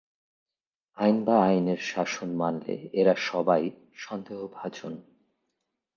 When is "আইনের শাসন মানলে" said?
1.43-2.75